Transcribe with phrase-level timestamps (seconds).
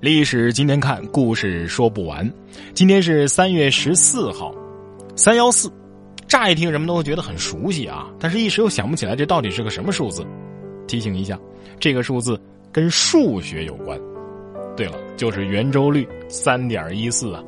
[0.00, 2.26] 历史今天看，故事说不完。
[2.72, 4.54] 今天是三月十四号，
[5.14, 5.70] 三幺四。
[6.26, 10.24] 乍一听，人们都会觉得很熟悉啊，但是一时又想不起来这到底是个什么数字。
[10.88, 11.38] 提醒一下，
[11.78, 12.40] 这个数字
[12.72, 14.00] 跟数学有关。
[14.74, 17.44] 对了，就是圆周率三点一四啊。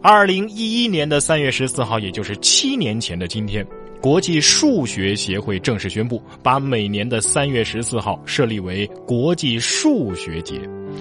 [0.00, 3.66] 二零一一年的三月十四号，也就是七年前的今天。
[4.00, 10.60] 国际数学协会正式宣布，把每年的三月十四号设立为国际数学节，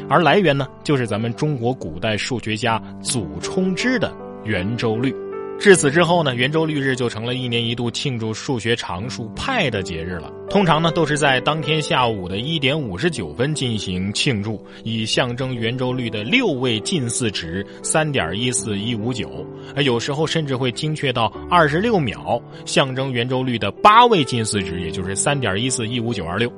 [0.09, 4.11] 而来源呢，就是咱们中国古代数学家祖冲之的
[4.45, 5.13] 圆周率。
[5.59, 10.31] 至此之后呢，圆周率日就成了一年一度庆祝数学常数派的节日了。
[10.49, 19.45] 通常呢，都是在当天下午的一点五十九分进行庆祝，以象征圆周率的六位近似值三点一四一五九，
[19.83, 26.51] 有时候甚至会精确到二十六秒，象征圆周率的八位近似值，也就是三点一四一五九二六。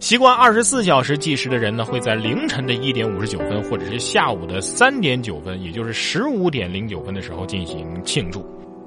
[0.00, 8.44] 习惯二十四小时计时的人呢，会在凌晨的一点五十九分，或者是下午的三点九分，也就是十五点零九分的时候进行庆祝。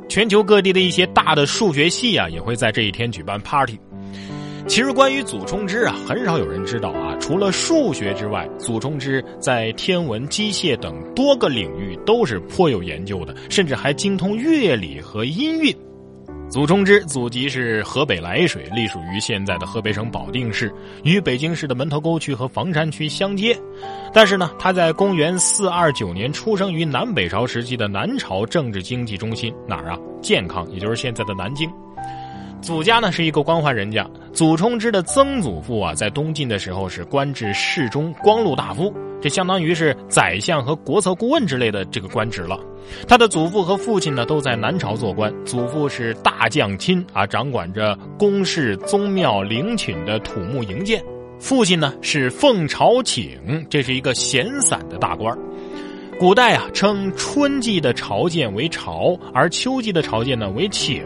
[0.10, 3.80] 全球各地的一些大的数学系啊，也会在这一天举办 party。
[4.68, 7.16] 其实关于祖冲之啊，很少有人知道啊。
[7.20, 15.76] 除了数学之外，祖冲之在天文、机械等多个领域都是颇有研究的，甚至还精通乐理和音韵。
[16.50, 23.56] 祖冲之祖籍是河北涞水，隶属于现在的河北省保定市，与北京市的门头沟区和房山区相接。
[24.14, 29.98] 但是呢，他在公元四二九年出生于南北朝时期的南朝政治经济中心哪儿啊？
[30.22, 31.70] 建康，也就是现在的南京。
[32.66, 38.92] 祖家呢是一个官宦人家，祖冲之的曾祖父啊，在东晋的时候是官至侍中、光禄大夫。
[39.22, 42.60] 这相当于是宰相和国策顾问之类的这个官职了。
[43.08, 51.00] 他的祖父和父亲呢都在南朝做官，祖父是大将亲啊，掌管着宫室、宗庙、陵寝的土木营建；
[51.40, 55.38] 父亲呢是奉朝请，这是一个闲散的大官。
[56.20, 61.06] 古代啊，称春季的朝见为朝，而秋季的朝见呢为请。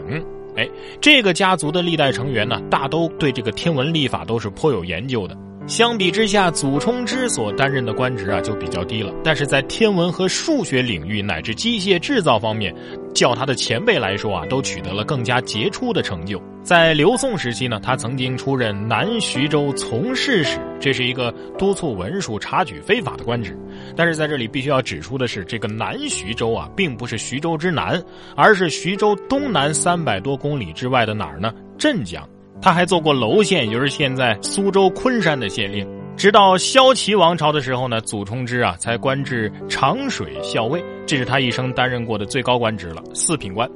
[0.60, 0.68] 哎，
[1.00, 5.34] 这个家族的历代成员呢，大都对这个天文历法都是颇有研究的。
[5.66, 9.10] 相比之下，祖冲之所担任的官职啊就比较低了。
[9.24, 12.74] 但是在天文和数学领域乃至机械制造方面，
[13.14, 16.42] 较他的前辈来说啊，都取得了更加杰出的成就。
[16.62, 23.58] 在刘宋时期呢，他曾经出任南徐州从事使，这是一个督促文书、查举非法的官职。
[23.96, 28.00] 但是在这里必须要指出的是，这个南徐州啊，并不是徐州之南，
[28.36, 31.52] 而是徐州东南三百多公里之外的哪儿呢？
[31.78, 32.22] 镇江。
[32.62, 35.88] 他还做过娄县，也就是现在苏州昆山的县令。
[36.14, 43.66] 直到萧齐王朝的时候呢，祖冲之啊才官至长水校尉，这是他一生担任过的最高官职了，四品官。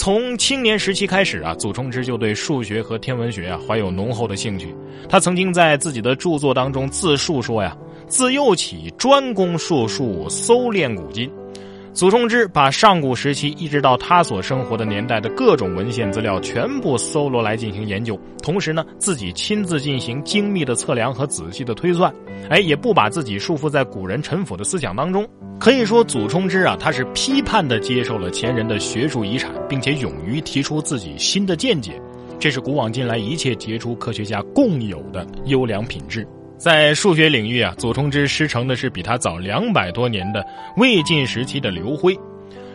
[0.00, 4.74] 从青年时期开始啊，祖冲之就对数学和天文学啊怀有浓厚的兴趣。
[5.10, 7.76] 他曾经在自己的著作当中自述说呀
[8.08, 11.30] ：“自幼起专攻数数，搜练古今。”
[11.92, 22.14] 祖冲之把上古时期一直到他所生活的年代的各种文献资料全部搜罗来进行研究，同时呢，自己亲自进行精密的测量和仔细的推算，
[22.48, 25.28] 哎，也不把自己束缚在古人陈腐的思想当中。
[25.58, 32.00] 可以说，祖冲之啊，他是批判的接受了前人的学术遗产，并且勇于提出自己新的见解，
[32.38, 36.26] 这是古往今来一切杰出科学家共有的优良品质。
[36.60, 42.14] 在数学领域啊，祖冲之师承的是比他早两百多年的魏晋时期的刘辉。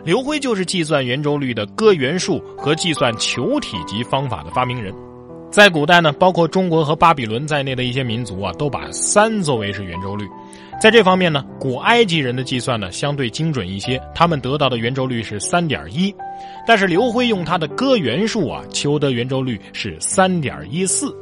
[0.04, 4.92] 刘辉就是计算圆周率的割圆数和计算球体积方法的发明人。
[5.52, 10.26] 在古代呢，包括中国和巴比伦在内的一些民族啊，都把三作为是圆周率。
[10.80, 16.12] 在这方面呢，古埃及人的计算呢相对精准一些，他们得到的圆周率是三点一。
[16.66, 21.16] 但是刘辉用他的割圆数啊，求得圆周率是三点一四。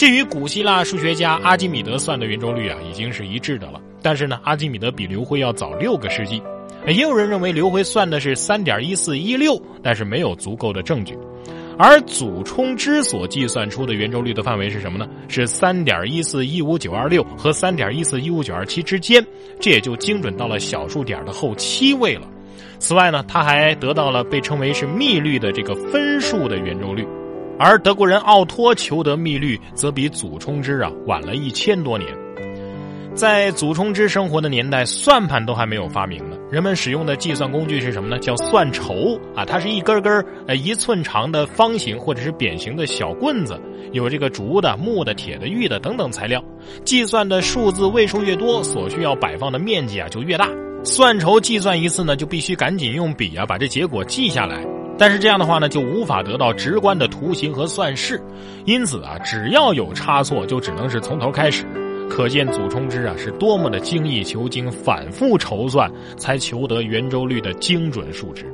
[0.00, 3.78] 这与古希腊数学家阿基米德算的圆周率啊，已经是一致的了。
[4.00, 6.42] 但是呢，阿基米德比刘辉要早六个世纪。
[6.86, 11.14] 也有人认为刘辉算的是三点一四一六，但是没有足够的证据。
[11.76, 15.06] 而祖冲之所计算出的圆周率的范围是什么呢？
[15.28, 19.22] 是三点一四一五九二六和三点一四一五九二七之间，
[19.60, 22.26] 这也就精准到了小数点的后七位了。
[22.78, 27.06] 此外呢，他还得到了被称为是幂律的这个分数的圆周率。
[27.62, 32.08] 而德国人奥托求得密律，则比祖冲之啊晚了一千多年。
[33.12, 36.38] 在祖冲之生活的年代，算盘都还没有发明呢。
[36.50, 38.18] 人们使用的计算工具是什么呢？
[38.18, 43.60] 叫算筹啊，它是一根根呃一寸长的方形或者是扁形的小棍子，
[43.92, 46.42] 有这个竹的、木的、铁的、玉的等等材料。
[46.82, 50.48] 计算的数字位数越多，所需要摆放的面积啊就越大。
[50.82, 54.64] 算筹计算一次呢，就必须赶紧用笔啊把这结果记下来。
[55.00, 58.20] 但是这样的话呢，就无法得到直观的图形和算式，
[58.66, 61.64] 因此啊，只要有差错，就只能是从头开始。
[62.10, 68.44] 可见祖冲之啊是多么的精益求精、反复筹算，才求得圆周率的精准数值。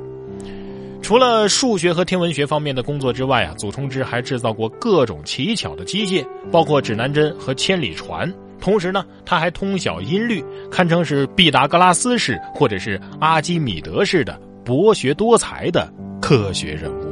[1.01, 8.33] 除了数学和天文学方面的工作之外啊，祖冲之还制造过各种奇巧的机械，包括指南针和千里船。
[8.61, 10.41] 同时呢，他还通晓音律，
[10.71, 15.91] 堪称是毕达哥拉斯式或者是阿基米德式的博学多才的
[16.21, 17.06] 科学人物。